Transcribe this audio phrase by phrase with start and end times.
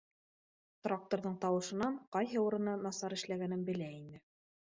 [0.87, 4.25] Тракторҙың тауышынан ҡайһы урыны насар эшләгәнен белә ине.